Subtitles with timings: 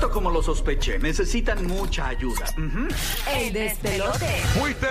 [0.00, 2.46] Justo como lo sospeché, necesitan mucha ayuda.
[3.36, 4.40] El despelote.
[4.58, 4.86] ¿Fuiste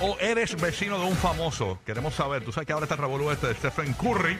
[0.00, 1.80] o eres vecino de un famoso?
[1.84, 2.44] Queremos saber.
[2.44, 4.38] Tú sabes que ahora está el revolú este de Stephen Curry.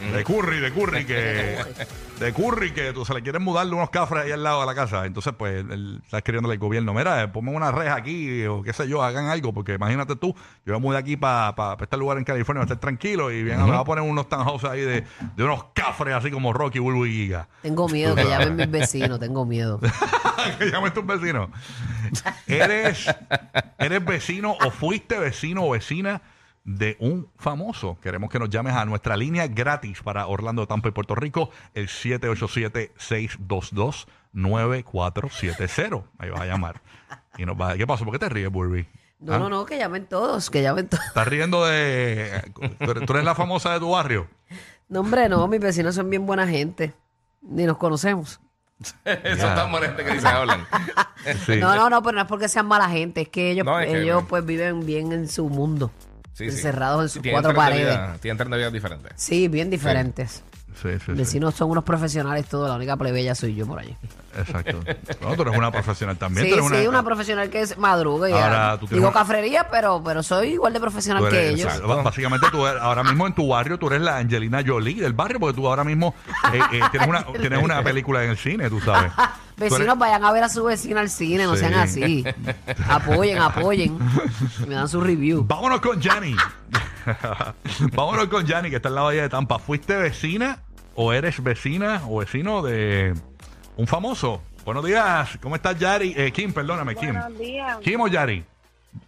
[0.00, 1.58] De Curry, de Curry, que.
[2.20, 4.74] De Curry, que tú se le quieren mudarle unos cafres ahí al lado de la
[4.74, 5.06] casa.
[5.06, 8.74] Entonces, pues, él está escribiéndole al gobierno: Mira, eh, ponme una reja aquí, o qué
[8.74, 10.34] sé yo, hagan algo, porque imagínate tú,
[10.66, 13.70] yo me mudé aquí para este lugar en California, para estar tranquilo, y bien, me
[13.70, 17.12] va a poner unos townhouses ahí de, de unos cafres, así como Rocky, Bulbo y
[17.12, 17.48] Giga.
[17.62, 19.80] Tengo miedo que llamen mis vecinos, tengo miedo.
[20.58, 21.48] que llames tus vecinos.
[22.46, 23.06] ¿Eres,
[23.78, 26.20] ¿Eres vecino o fuiste vecino o vecina
[26.64, 27.98] de un famoso?
[28.02, 31.88] Queremos que nos llames a nuestra línea gratis para Orlando, Tampa y Puerto Rico, el
[34.34, 36.04] 787-622-9470.
[36.18, 36.80] Ahí vas a llamar.
[37.38, 38.04] Y nos va, ¿Qué pasó?
[38.04, 38.86] ¿Por qué te ríes, Burby?
[39.20, 41.04] No, no, no, que llamen todos, que llamen todos.
[41.06, 42.42] ¿Estás riendo de...
[43.06, 44.28] ¿Tú eres- la famosa de tu barrio?
[44.88, 46.94] No, hombre, no, mis vecinos son bien buena gente.
[47.42, 48.40] Ni nos conocemos.
[49.04, 50.66] Eso tan moleste que dicen hablan.
[51.44, 51.56] Sí.
[51.58, 53.88] No, no, no, pero no es porque sean mala gente, es que ellos, No, es
[53.90, 55.90] que- ellos pues viven bien en su mundo.
[56.40, 57.98] Encerrados en sus cuatro paredes.
[58.20, 59.12] Tienen tres de vida diferentes.
[59.16, 60.42] Sí, bien diferentes.
[60.80, 61.12] Sí, sí, sí.
[61.12, 63.96] Vecinos son unos profesionales todos, la única plebeya soy yo por allí.
[64.36, 64.78] Exacto.
[65.20, 66.46] No, tú eres una profesional también.
[66.46, 69.12] Sí, tú eres sí, una, profesional que es madruga y Ahora, tú tienes digo una-
[69.18, 71.66] cafrería, pero, pero soy igual de profesional que ellos.
[71.66, 72.02] exacto.
[72.02, 75.40] Básicamente tú eres- ahora mismo en tu barrio tú eres la Angelina Jolie del barrio
[75.40, 76.14] porque tú ahora mismo
[76.52, 79.10] eh, eh, tienes, una, tienes una película en el cine, tú sabes.
[79.60, 82.24] Eres- Vecinos, vayan a ver a su vecina al cine, no sean así.
[82.88, 83.98] apoyen, apoyen.
[84.66, 85.44] Me dan su review.
[85.46, 86.34] Vámonos con Yanni.
[87.92, 89.58] Vámonos con Yanni que está en la bahía de Tampa.
[89.58, 90.58] ¿Fuiste vecina
[90.94, 93.14] o eres vecina o vecino de
[93.76, 94.42] un famoso?
[94.64, 95.38] Buenos días.
[95.42, 96.14] ¿Cómo estás, Yari?
[96.16, 97.12] Eh, Kim, perdóname, Kim.
[97.12, 97.78] Buenos días.
[97.78, 98.44] ¿Kim o Yari?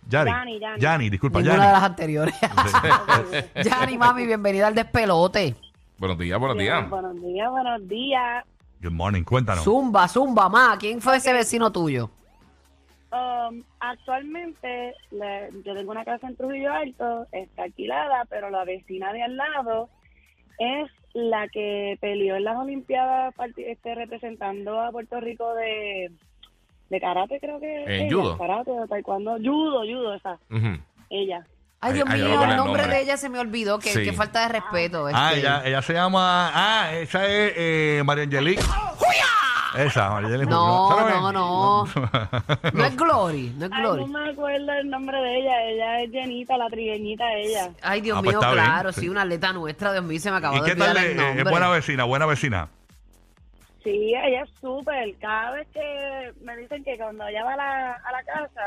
[0.09, 0.31] Yari.
[0.31, 0.81] Yani, Yani.
[0.81, 1.67] Yani, disculpa, Ninguna Yani.
[1.67, 2.35] de las anteriores.
[3.65, 5.55] Yani, mami, bienvenida al despelote.
[5.98, 6.89] Buenos días, buenos días.
[6.89, 8.45] Buenos días, buenos días.
[8.83, 9.65] Good morning, cuéntanos.
[9.65, 10.77] Zumba, zumba, ma.
[10.79, 12.11] ¿Quién fue ese vecino tuyo?
[13.48, 19.13] Um, actualmente le- yo tengo una casa en Trujillo Alto, está alquilada, pero la vecina
[19.13, 19.89] de al lado
[20.58, 26.11] es la que peleó en las Olimpiadas parti- este, representando a Puerto Rico de,
[26.91, 27.85] de karate, creo que.
[27.85, 28.39] ¿En ella, judo?
[28.39, 29.36] Karate o taekwondo.
[29.39, 30.39] Judo, judo, esa.
[30.51, 30.79] Ujú.
[31.11, 31.45] Ella.
[31.85, 32.86] Ay, Dios ay, mío, el nombre nombre.
[32.86, 33.79] de ella se me olvidó.
[33.80, 34.05] Qué, Sí.
[34.05, 35.07] qué falta de respeto.
[35.13, 35.41] Ah, este.
[35.41, 36.51] ella, ella se llama.
[36.55, 38.63] Ah, esa es eh, María Angelique.
[39.77, 40.47] Esa, Angelique.
[40.51, 41.15] No, ¿Sabes?
[41.15, 41.85] no, no.
[42.73, 45.63] No es Glory, no es Ay, no me acuerdo el nombre de ella.
[45.65, 47.71] Ella es Llenita, la trigueñita ella.
[47.83, 49.01] Ay, Dios Ah, pues mío, está bien, claro, sí.
[49.03, 51.05] sí, una atleta nuestra, Dios mío, se me acabó ¿Y de qué olvidar tal?
[51.05, 51.43] el eh, nombre.
[51.45, 52.69] Es buena vecina, buena vecina.
[53.85, 55.15] Sí, ella es súper.
[55.21, 58.61] Cada vez que me dicen que cuando ella va a la, a la casa,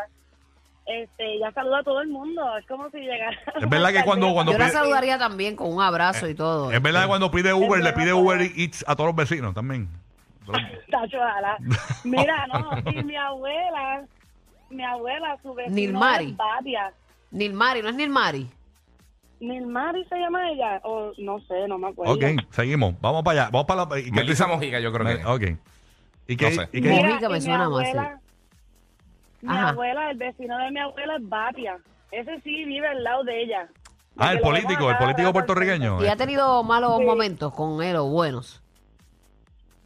[0.88, 2.42] este, ella saluda a todo el mundo.
[2.58, 3.38] Es como si llegara.
[3.62, 6.72] Es verdad que cuando- cuando Yo la pide- saludaría también con un abrazo y todo.
[6.72, 8.14] Es verdad que cuando pide Uber, le pide.
[8.14, 9.88] Uber Eats a todos los vecinos también.
[10.91, 11.57] Tacho, ojalá.
[12.03, 14.06] Mira, no, sí, mi abuela,
[14.69, 16.31] mi abuela, su vecino Nilmari.
[16.31, 16.94] es Batia.
[17.31, 18.47] Nilmari, ¿no es Nilmari?
[19.39, 22.13] Nilmari se llama ella, o no sé, no me acuerdo.
[22.13, 22.95] Ok, seguimos.
[23.01, 23.50] Vamos para allá.
[23.51, 24.00] Vamos para la.
[24.00, 25.25] ¿y qué- Melissa Mojica, yo creo que.
[25.25, 25.59] Ok.
[26.28, 26.50] ¿Y qué?
[26.50, 26.69] No sé.
[26.72, 28.19] y qué- Mira, Mojica me y suena mi más, abuela,
[29.41, 29.69] mi Ajá.
[29.69, 31.77] abuela, el vecino de mi abuela es Batia.
[32.12, 33.67] Ese sí vive al lado de ella.
[34.17, 36.01] Ah, el político, el político puertorriqueño.
[36.03, 37.03] ¿Y ha tenido malos Sí.
[37.03, 38.63] momentos con él o buenos?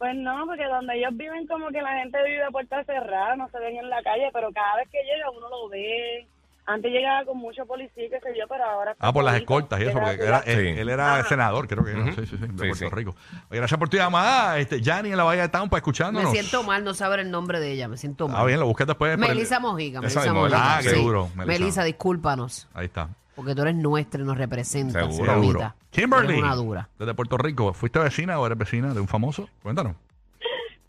[0.00, 3.48] Pues no, porque donde ellos viven como que la gente vive a puerta cerrada, no
[3.50, 6.26] se ven en la calle, pero cada vez que llega uno lo ve.
[6.66, 8.94] Antes llegaba con mucho policía, qué sé yo, pero ahora...
[9.00, 11.28] Ah, por las escoltas y eso, porque era, él, era Ajá.
[11.28, 12.00] senador, creo que era.
[12.02, 12.12] Ujú.
[12.12, 12.88] Sí, sí, sí, de Sí, Puerto sí.
[12.90, 13.14] Rico.
[13.50, 16.30] Oye, gracias por tu llamada, este, Yanni en la Bahía de Tampa, Me escuchándonos.
[16.30, 18.40] siento mal no saber el nombre de ella, me siento mal.
[18.40, 19.16] Ah, bien, lo busqué después.
[19.16, 20.76] por el- Melissa Mojica, Melissa Mojica.
[20.76, 21.02] Ah, qué sí.
[21.02, 21.58] duro, Melissa.
[21.60, 23.08] Melissa, discúlpanos, Ahí está.
[23.40, 25.16] Porque tú eres nuestra y nos representas.
[25.16, 25.72] Seguro.
[25.88, 26.90] Kimberly, una dura.
[26.98, 27.72] desde Puerto Rico.
[27.72, 29.48] ¿Fuiste vecina o eres vecina de un famoso?
[29.62, 29.96] Cuéntanos.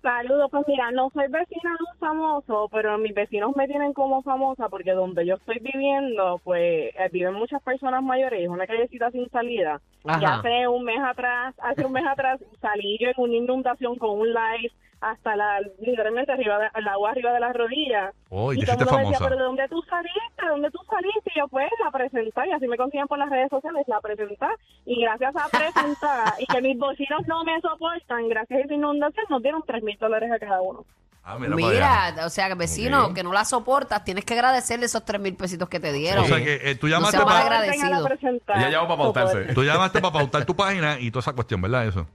[0.01, 4.23] Saludos, pues mira, no soy vecina de un famoso, pero mis vecinos me tienen como
[4.23, 9.11] famosa porque donde yo estoy viviendo, pues eh, viven muchas personas mayores, es una callecita
[9.11, 9.79] sin salida.
[10.03, 14.19] Y hace un mes atrás, hace un mes atrás salí yo en una inundación con
[14.19, 14.71] un live
[15.01, 18.13] hasta la, literalmente arriba de, el agua arriba de las rodillas.
[18.29, 20.41] Oh, y te todo el mundo decía, pero ¿de dónde tú saliste?
[20.41, 21.31] ¿De dónde tú saliste?
[21.35, 24.45] Y yo, pues, la presenté, y así me consiguen por las redes sociales, la presenté,
[24.85, 29.25] y gracias a presentar, y que mis vecinos no me soportan, gracias a esa inundación,
[29.29, 30.85] nos dieron tres mil dólares a cada uno.
[31.23, 31.55] Ah, mira.
[31.55, 33.13] Mira, o sea, que vecino, Ok.
[33.15, 36.23] que no la soportas, tienes que agradecerle esos tres mil pesitos que te dieron.
[36.23, 38.07] O sea que eh, tú llamaste seas para malagradecido.
[38.55, 39.53] Ella llamó para pautarse.
[39.53, 41.85] tú llamaste para pautar tu página y toda esa cuestión, ¿verdad?
[41.85, 42.07] Eso.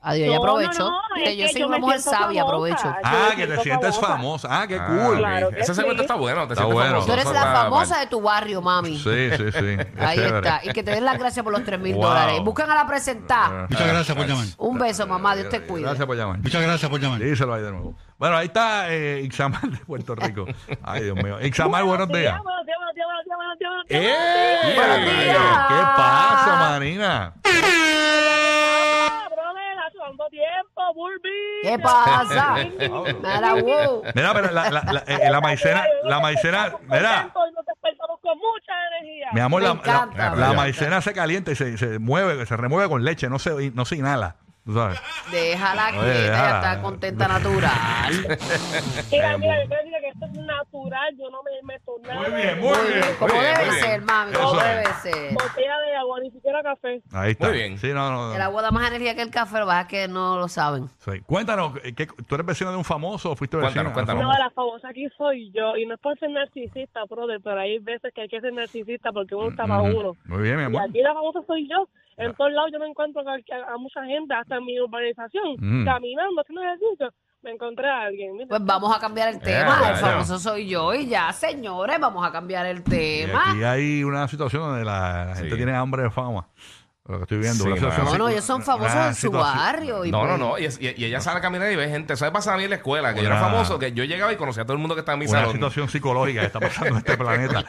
[0.00, 0.58] Adiós, no, no,
[1.16, 2.42] que yo que soy yo una mujer sabia, famosa.
[2.44, 2.94] aprovecho.
[3.02, 4.48] Ah, que te sientes famosa.
[4.48, 4.48] famosa.
[4.62, 5.18] Ah, qué Ah, cool.
[5.18, 6.04] Claro que Ese segmento sí.
[6.04, 6.46] está bueno.
[6.46, 7.04] Te Está sientes bueno.
[7.04, 8.00] Tú eres la está famosa mal.
[8.04, 8.96] de tu barrio, mami.
[8.98, 9.76] Sí, sí, sí.
[9.98, 10.36] Ahí chévere.
[10.38, 10.60] está.
[10.62, 12.04] Y que te den las gracias por los 3 mil Wow.
[12.04, 12.40] dólares.
[12.44, 13.66] Buscan a la presentar.
[13.68, 14.44] Muchas gracias por llamar.
[14.56, 15.34] Un beso, mamá.
[15.34, 15.82] Dios te cuide.
[15.84, 16.38] Gracias por llamar.
[16.38, 17.18] Muchas gracias por llamar.
[17.18, 17.94] Díselo ahí de nuevo.
[18.18, 20.46] Bueno, ahí está eh, Ixamar de Puerto Rico.
[20.84, 21.40] Ay, Dios mío.
[21.42, 22.40] Ixamar, buenos días.
[22.42, 23.34] Buenos días, buenos días, ¡Eh!
[23.36, 24.76] buenos días.
[24.76, 25.66] Buenos días.
[25.68, 27.32] ¿Qué pasa, Marina?
[29.10, 30.24] Ah, brother, hace tanto
[30.98, 31.28] Bulbi.
[31.62, 32.56] ¿Qué pasa?
[32.78, 34.02] Mira, wow.
[34.14, 38.72] Mira, pero la, la, la, eh, la maicena, la maicena, mira, Nos despertamos con mucha
[38.98, 39.28] energía.
[39.32, 40.30] mi amor, Me la, encanta.
[40.30, 43.70] la, la maicena se calienta y se, se mueve, se remueve con leche, no se,
[43.70, 44.36] no se inhala.
[44.66, 45.00] ¿Tú sabes?
[45.30, 46.48] Déjala Oye, quieta, déjala.
[46.48, 48.38] ella está contenta natural.
[49.10, 49.87] Mira, mira, yo que
[50.26, 52.28] esto es natural, yo no me meto nada.
[52.28, 53.04] Muy bien, muy bien.
[53.18, 53.74] Como Muy debe bien.
[53.74, 54.66] ser, mami, como es.
[54.66, 55.34] debe ser.
[55.34, 57.02] Botella de agua, ni siquiera café.
[57.12, 57.48] Ahí está.
[57.48, 57.78] Muy bien.
[57.78, 59.86] Sí, no, no, El agua da más energía que el café, lo que pasa es
[59.88, 60.88] que no lo saben.
[60.98, 61.20] Sí.
[61.26, 63.92] Cuéntanos, ¿qué- ¿tú eres vecino de un famoso o fuiste vecino?
[63.92, 64.22] Cuéntanos, cuéntanos.
[64.22, 67.78] No, la famosa aquí soy yo, y no es por ser narcisista, brother, pero hay
[67.78, 70.12] veces que hay que ser narcisista porque uno está para uno.
[70.26, 70.82] Muy bien, mi Y amor.
[70.88, 71.88] aquí la famosa soy yo.
[72.16, 73.34] En todos lados yo me encuentro a,
[73.74, 75.84] a mucha gente, hasta en mi urbanización, Mm.
[75.84, 77.12] caminando, haciendo ejercicio,
[77.42, 78.32] me encontré a alguien.
[78.34, 79.78] Mira, Pues vamos a cambiar el Eh, tema.
[79.88, 80.00] el ya.
[80.00, 83.50] famoso soy yo y ya, señores, vamos a cambiar el Y tema.
[83.52, 85.56] aquí hay una situación donde la, la gente Sí.
[85.56, 86.48] tiene hambre de fama.
[87.08, 87.64] Lo que estoy viendo.
[87.64, 90.04] Sí, no, No, ellos son famosos en su barrio.
[90.04, 90.58] Y No, no, pues- no.
[90.58, 92.12] Y, es- y- y ella sale a caminar y ve gente.
[92.12, 94.04] Eso me pasaba a mí en la escuela, que yo era Una- famoso, que yo
[94.04, 95.54] llegaba y conocía a todo el mundo que estaba en mi Una salón.
[95.54, 97.64] situación psicológica que está pasando en este planeta.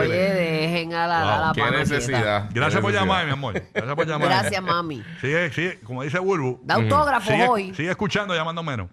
[0.00, 2.48] Oye, dejen a la, Wow, a la Qué necesidad.
[2.52, 3.00] Gracias por necesidad.
[3.02, 3.54] llamar, mi amor.
[3.72, 4.28] Gracias por llamar.
[4.28, 5.02] Gracias, mami.
[5.20, 6.60] Sigue, sigue, como dice Bulbu.
[6.64, 7.74] Da autógrafos Sigue, hoy.
[7.74, 8.88] sigue escuchando, llamando menos.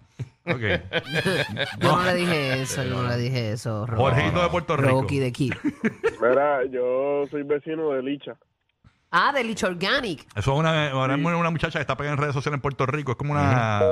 [0.46, 0.60] Ok.
[1.80, 3.84] Yo no le dije eso, yo no le dije eso.
[3.86, 5.00] Ro- Jorgito de Puerto Rico.
[5.02, 5.52] Rocky de Kid.
[6.22, 8.32] Mira, yo soy vecino de Licha.
[9.10, 10.26] Ah, de Lich Organic.
[10.36, 12.84] Eso es una, ahora mismo una muchacha que está pegada en redes sociales en Puerto
[12.86, 13.12] Rico.
[13.12, 13.82] Es como una,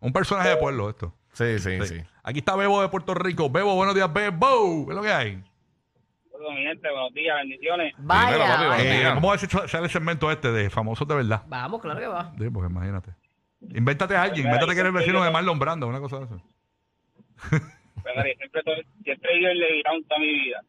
[0.00, 1.14] un personaje de pueblo esto.
[1.32, 1.86] Sí, sí, Sí.
[1.98, 2.04] sí.
[2.22, 3.50] Aquí está Bebo de Puerto Rico.
[3.50, 4.86] Bebo, buenos días, Bebo.
[4.86, 5.36] ¿Qué es lo que hay?
[5.36, 7.94] Mi gente, buenos días, bendiciones.
[7.98, 8.32] Vaya.
[8.32, 8.68] Dímelo, papi, vaya.
[8.68, 9.14] Buenos Eh, días.
[9.14, 11.42] vamos a ver si sale el segmento este de famosos de verdad.
[11.46, 12.32] Vamos, claro que va.
[12.38, 13.10] Sí, porque imagínate.
[13.60, 14.46] Invéntate a alguien.
[14.46, 16.42] Invéntate que eres vecino de Marlon Brando, una cosa de eso.
[17.50, 17.62] Pues,
[18.16, 20.60] mira, siempre, to- siempre en Levitown toda mi vida.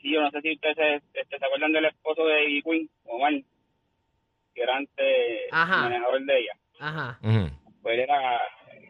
[0.00, 2.90] Sí, yo no sé si ustedes se, este, se acuerdan del esposo de Ivy Queen,
[3.04, 3.32] Omar,
[4.54, 5.76] que era antes Ajá.
[5.76, 6.52] el manejador de ella.
[6.80, 7.18] Ajá.
[7.82, 8.40] Pues él era,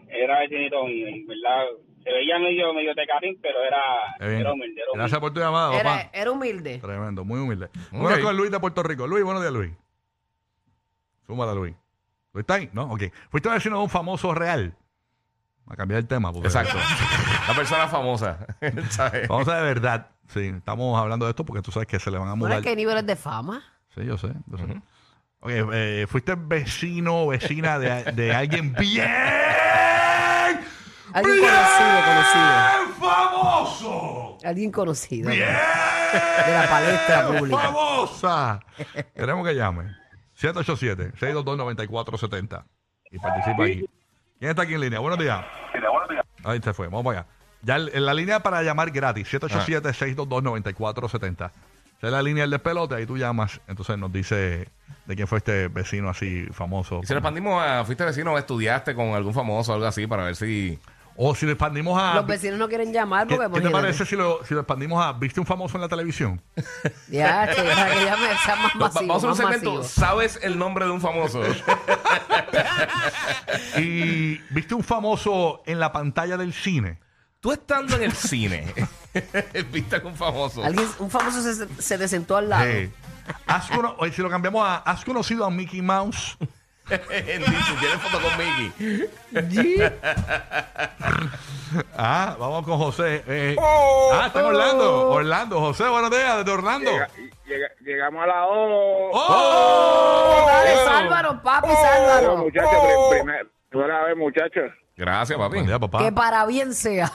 [0.08, 1.64] era vecinito mío, y verdad,
[2.04, 3.82] se veía medio, medio tecarín, pero era,
[4.20, 4.82] era humilde, era humilde.
[4.94, 5.80] Gracias por tu llamada, papá.
[5.80, 6.78] Era, era humilde.
[6.78, 7.66] Tremendo, muy humilde.
[7.66, 8.00] Ok.
[8.00, 9.06] Bueno, con Luis de Puerto Rico.
[9.06, 9.72] Luis, buenos días, Luis.
[11.26, 11.74] Súmala, Luis.
[12.32, 12.70] ¿Luis está ahí?
[12.72, 12.92] ¿No?
[12.92, 13.02] Ok.
[13.30, 14.74] ¿Fuiste vecino de un famoso real?
[15.72, 16.30] A cambiar el tema.
[16.32, 16.76] Porque Exacto.
[17.48, 18.38] La persona famosa.
[18.90, 19.26] ¿sabes?
[19.26, 20.06] Famosa de verdad.
[20.28, 22.58] Sí, estamos hablando de esto porque tú sabes que se le van a Bueno, mudar.
[22.58, 23.62] es que hay niveles de fama.
[23.94, 24.28] Sí, yo sé.
[24.46, 24.64] yo sé.
[25.40, 29.10] Ok, eh, fuiste vecino o vecina de, de alguien bien.
[31.14, 32.46] Alguien bien conocido, conocido.
[33.00, 34.38] famoso.
[34.44, 35.30] Alguien conocido.
[35.30, 35.48] Bien.
[36.46, 37.58] De la palestra pública.
[37.58, 38.60] famosa.
[39.14, 39.94] Queremos que llame.
[40.40, 42.64] 787-622-9470.
[43.10, 43.84] Y participa aquí.
[44.42, 44.98] ¿Quién está aquí en línea?
[44.98, 45.44] Buenos días.
[46.42, 46.88] Ahí se fue.
[46.88, 47.28] Vamos para allá.
[47.62, 49.32] Ya en la línea para llamar gratis.
[49.34, 51.30] 787-622-9470.
[51.32, 51.52] Esa
[52.00, 52.96] es la línea del despelote.
[52.96, 53.60] Ahí tú llamas.
[53.68, 54.66] Entonces nos dice
[55.06, 56.98] de quién fue este vecino así famoso.
[57.04, 60.24] Y si lo expandimos a, fuiste vecino estudiaste con algún famoso o algo así para
[60.24, 60.76] ver si...
[61.16, 62.14] O si lo expandimos a...
[62.14, 63.82] Los vecinos no quieren llamar ¿Qué, porque qué te imagínate.
[63.82, 65.12] parece si lo, si lo expandimos a...
[65.12, 66.40] ¿Viste un famoso en la televisión?
[67.08, 69.74] Ya, che, para que llame, sea más Va- masivo, Vamos a hacer un más segmento.
[69.82, 69.84] masivo.
[70.06, 71.42] ¿Sabes el nombre de un famoso?
[73.76, 76.98] y ¿viste un famoso en la pantalla del cine?
[77.40, 78.72] Tú estando en el cine,
[79.72, 80.62] ¿viste algún famoso?
[80.64, 82.64] Alguien, un famoso se, se te sentó al lado.
[83.46, 84.76] ¿Has cono- oye, si lo cambiamos a...
[84.78, 86.36] ¿Has conocido a Mickey Mouse?
[86.98, 89.08] ¿Tienes foto con Mickey?
[91.96, 93.22] Ah, vamos con José.
[93.26, 94.10] Eh, Oh.
[94.12, 95.08] ah, está en Orlando.
[95.10, 95.58] Orlando.
[95.60, 96.90] José, buenos días, desde Orlando.
[96.90, 97.08] Llega-
[97.46, 99.10] llega- llegamos a la O.
[99.14, 100.44] ¡Oh!
[100.48, 102.38] Dale, sálvanos, papi, Bueno, sálvanos.
[102.40, 104.70] muchachos, pri- primer- primera vez, muchachos.
[104.96, 105.62] Gracias, papi.
[105.62, 105.98] Día, papá.
[106.00, 107.10] Que para bien sea.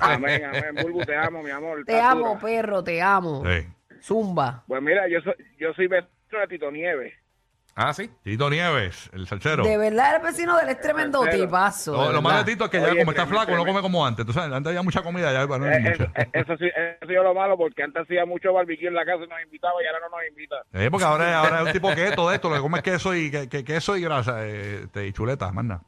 [0.00, 0.74] Amén, amén.
[0.82, 1.84] Bulbu, te amo, mi amor.
[1.86, 2.40] Te amo, dura.
[2.40, 3.42] perro, te amo.
[3.46, 3.66] Sí.
[4.02, 4.62] Zumba.
[4.68, 6.10] Pues mira, yo soy, yo soy vecino
[6.40, 7.14] de Tito Nieves.
[7.76, 8.08] Ah, sí.
[8.22, 9.64] Tito Nieves, el salsero.
[9.64, 11.44] De verdad, el vecino del es tremendo Salsero.
[11.44, 11.92] tipazo.
[11.92, 12.46] Lo, de lo malo verdad.
[12.46, 14.20] de Tito es que ya Oye, como está tremendo, flaco no come como antes.
[14.26, 16.04] Entonces, antes había mucha comida, ya bueno, no hay Eh, mucha.
[16.22, 19.04] eh, Eso sí, eso sí es lo malo, porque antes hacía mucho barbecue en la
[19.04, 20.56] casa y nos invitaba y ahora no nos invita.
[20.72, 23.12] Eh, porque ahora, ahora es un tipo que todo esto, lo que come es queso
[23.14, 25.82] y, que, que- queso y grasa eh, este, y chuletas, más nada.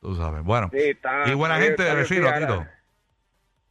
[0.00, 0.42] Tú sabes.
[0.42, 0.70] Bueno.
[0.72, 2.66] Sí, está- y buena está gente de vecino, bien, Tito.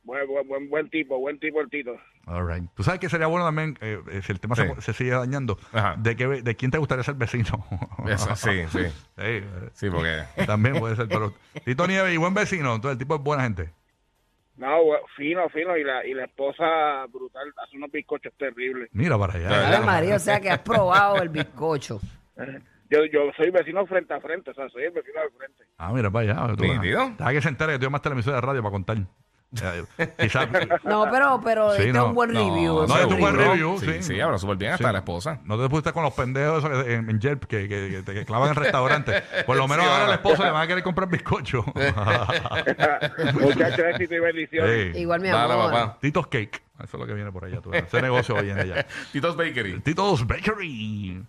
[0.04, 1.96] Buen, buen, buen, buen tipo, buen tipo el Tito.
[2.28, 2.70] All right.
[2.76, 4.82] Tú sabes que sería bueno también, eh, eh, si el tema se, Sí.
[4.82, 5.96] se sigue dañando, Ajá.
[5.98, 7.66] de, que, de quién te gustaría ser vecino.
[8.08, 8.80] Eso, sí, sí.
[8.86, 10.24] Sí, eh, Sí, porque.
[10.46, 11.08] también puede ser.
[11.08, 13.72] Pero Tito Nieves y buen vecino, entonces el tipo es buena gente.
[14.58, 14.68] No,
[15.16, 15.78] fino, fino.
[15.78, 18.90] Y la, y la esposa brutal hace unos bizcochos terribles.
[18.92, 19.78] Mira para allá.
[19.78, 22.00] Ave María, o sea que has probado el bizcocho.
[22.90, 25.66] Yo, yo soy vecino frente a frente, o sea, soy el vecino al frente.
[25.78, 26.56] Ah, mira para allá.
[26.56, 27.10] Tú, Nítido.
[27.18, 28.98] Deja que se entere que tú llamaste a la emisora de radio para contar.
[29.98, 30.48] Eh, quizás.
[30.84, 32.00] No, pero, pero Sí, este no.
[32.04, 32.84] es un buen No, review.
[32.84, 33.78] es no, un es un buen review.
[33.78, 34.14] review, Sí, sí.
[34.16, 34.92] sí, habla súper bien hasta Sí.
[34.94, 35.40] la esposa.
[35.46, 38.14] No te pusiste con los pendejos esos que- en, en Yelp que, que, que te
[38.14, 39.24] que clavan en restaurantes.
[39.46, 41.64] Por lo menos Sí, ahora la esposa le van a querer comprar bizcocho.
[43.34, 44.94] Muchachos, éxito y bendiciones.
[44.96, 45.00] Sí.
[45.02, 45.72] Igual mi Dale, amor.
[45.72, 45.98] papá.
[46.02, 46.62] Tito's Cake.
[46.84, 47.60] Eso es lo que viene por allá.
[47.62, 47.86] tú ves.
[47.88, 48.86] Ese negocio viene allá.
[49.12, 49.80] Tito's Bakery.
[49.80, 51.24] Tito's Bakery.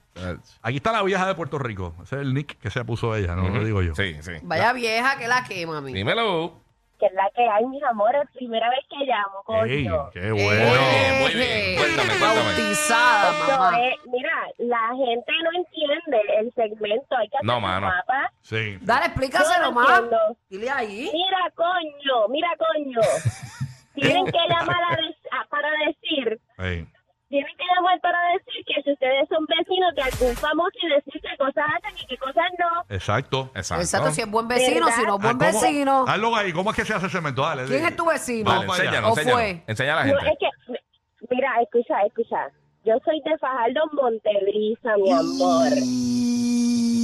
[0.62, 1.94] Aquí está la vieja de Puerto Rico.
[2.02, 3.94] Ese es el nick que se puso ella, no lo digo yo.
[3.94, 4.32] Sí, sí.
[4.42, 5.92] Vaya vieja que la quema, mí.
[5.94, 6.60] Dímelo.
[6.98, 8.22] Que es la que hay, mis amores.
[8.34, 10.10] Primera vez que llamo, Ey, coño.
[10.12, 10.74] qué bueno.
[10.74, 11.76] Eh, muy bien.
[11.78, 12.42] Cuéntame, cuéntame.
[12.42, 13.80] Bautizada, Esto mamá.
[13.84, 17.16] es- mira, la gente no entiende el segmento.
[17.16, 17.86] Hay que hacer No, mano.
[17.86, 18.32] mapa.
[18.42, 18.78] Sí.
[18.80, 20.02] Dale, explícaselo más.
[20.50, 21.10] Dile ahí.
[21.12, 23.00] Mira, coño, mira, coño.
[23.94, 26.86] Tienen que llamar a des- a- para decir, Ey.
[27.28, 29.44] tienen que llamar para decir que si ustedes son
[29.78, 32.94] vecinos de algún famoso y decir qué cosas hacen y qué cosas no.
[32.94, 33.50] Exacto.
[33.54, 33.82] Exacto.
[33.82, 34.97] Exacto, si es buen vecino, ¿Verdad?
[35.00, 36.04] si no es Ah, buen ¿cómo- vecino.
[36.08, 36.52] Hazlo ahí.
[36.52, 37.42] ¿Cómo es que se hace cemento?
[37.42, 37.64] Dale.
[37.66, 38.50] ¿Quién di- es tu vecino?
[38.50, 38.85] Vamos allá.
[38.90, 39.62] enséñanos, ¿O fue?
[39.66, 40.32] Enseña a la No, gente.
[40.32, 42.50] es que, mira, escucha, escucha.
[42.85, 45.73] Yo soy de Fajardo, Montebrisa, mi amor.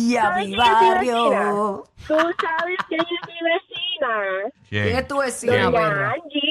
[0.06, 1.24] Y a ¿Sabes mi quién es mi barrio.
[1.24, 1.50] vecina?
[2.06, 4.52] Tú sabes quién es mi vecina.
[4.68, 4.96] ¿Quién ¿Quién?
[4.98, 6.10] es tu vecina, Doña?
[6.12, 6.43] Angie.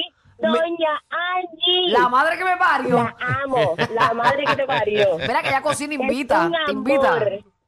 [0.48, 1.88] Doña Angie.
[1.92, 2.96] La madre que me parió.
[2.96, 3.74] La amo.
[3.94, 5.18] La madre que te parió.
[5.18, 6.50] Mira que ella cocina Es invita.
[6.66, 7.18] Te invita.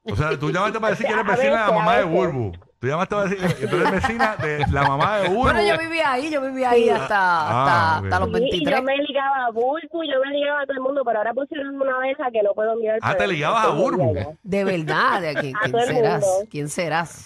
[0.04, 2.04] O sea, tú llamaste para decir que eres vecina de la mamá de.
[2.04, 2.52] Burbu.
[2.78, 5.42] Tú llamaste para decir que tú eres vecina de la mamá de Burbu.
[5.42, 8.76] Bueno, yo vivía ahí, yo vivía ahí hasta, Ah, hasta, los Sí, y 23.
[8.76, 11.74] yo me ligaba a Bulbu, yo me ligaba a todo el mundo, pero ahora pusieron
[11.74, 12.98] una esas que no puedo mirar.
[13.02, 14.36] Ah, te ligabas a Burbu.
[14.42, 16.44] De verdad, ¿de quién, quién serás?
[16.50, 17.24] ¿Quién serás?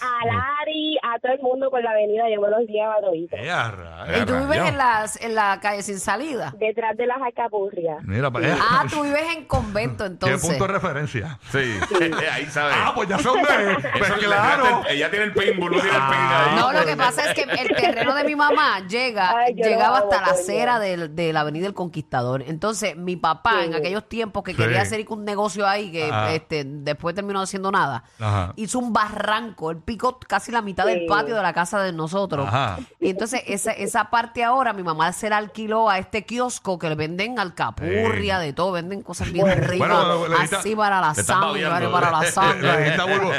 [1.15, 3.39] A todo el mundo por la avenida, yo me los ligaba a toditos.
[3.39, 4.21] Eh.
[4.21, 6.53] ¿Y tú vives en, las, en la calle sin salida?
[6.57, 8.03] Detrás de las alcapurrias.
[8.03, 8.57] Mira para allá.
[8.61, 10.41] Ah, tú vives en convento ¿Qué entonces.
[10.49, 11.39] punto de referencia?
[11.51, 11.57] Sí,
[12.31, 12.75] ahí sabes.
[12.77, 13.77] Ah, pues ya sé dónde es.
[13.97, 14.81] Pues Eso le claro.
[14.89, 16.55] Ella tiene el paintball, no tiene el paint ahí.
[16.59, 19.97] No, lo que pasa es que el terreno de mi mamá llega, Ay, yo llegaba
[19.99, 22.43] amo, hasta la acera del- de, la Avenida del Conquistador.
[22.47, 24.57] Entonces, mi papá, en aquellos tiempos que Sí.
[24.57, 26.33] quería hacer un negocio ahí, que Ajá.
[26.33, 28.53] este, después terminó haciendo nada, Ajá.
[28.55, 29.71] hizo un barranco.
[29.71, 32.47] Él picó casi la mitad del Patio de la casa de nosotros.
[32.47, 32.79] Ajá.
[32.99, 36.89] Y entonces, esa, esa parte ahora, mi mamá se la alquiló a este kiosco que
[36.89, 39.77] le venden alcapurria, de todo, venden cosas bien ricas.
[39.77, 41.91] Bueno, le dijiste- así para la Te estás sangre, babeando.
[41.91, 42.77] para la Le sangre.
[42.77, 43.31] dijiste a Burbu,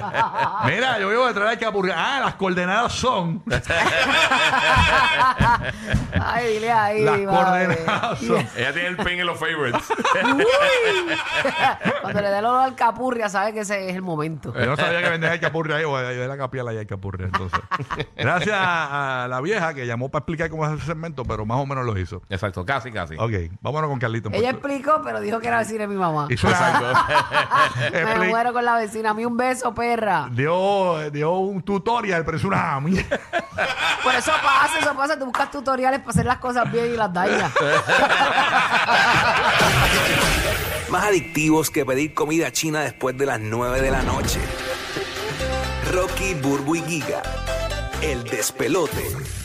[0.66, 1.94] Mira, yo vivo detrás de Capurria.
[1.96, 3.42] Ah, las coordenadas son.
[6.20, 8.48] Ay, dile ahí, las coordenadas son.
[8.56, 9.82] Ella tiene el paint en los favorites.
[12.02, 14.52] Cuando le dé el olor al capurria, sabe que ese es el momento.
[14.54, 17.51] Yo no sabía que vendía Capurria ahí, o de la capial allá Capurria, entonces.
[18.16, 21.58] Gracias a, a la vieja que llamó para explicar cómo es ese segmento, pero más
[21.58, 22.22] o menos lo hizo.
[22.28, 23.14] Exacto, casi, casi.
[23.18, 24.30] Ok, vámonos con Carlito.
[24.32, 26.26] Ella explicó, pero dijo que era vecina de mi mamá.
[26.30, 27.04] Hizo una-
[27.92, 29.10] Me muero con la vecina.
[29.10, 30.28] A mí un beso, perra.
[30.32, 33.18] dio, dio un tutorial, pero es una mierda.
[34.02, 35.18] Por eso pasa, eso pasa.
[35.18, 37.52] Tú buscas tutoriales para hacer las cosas bien y las dañas.
[40.90, 44.40] Más adictivos que pedir comida china después de las 9 de la noche.
[45.92, 47.22] Rocky, Burbu y Giga.
[48.00, 49.41] El despelote.